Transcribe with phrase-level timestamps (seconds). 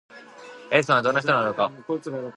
[0.71, 1.71] エジソンはどんな人なのだろうか？